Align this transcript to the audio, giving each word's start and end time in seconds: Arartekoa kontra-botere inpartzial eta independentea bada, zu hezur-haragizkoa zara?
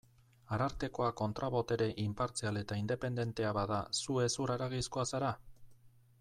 Arartekoa 0.55 1.09
kontra-botere 1.19 1.87
inpartzial 2.05 2.57
eta 2.63 2.79
independentea 2.85 3.53
bada, 3.59 3.79
zu 4.03 4.19
hezur-haragizkoa 4.25 5.07
zara? 5.15 5.31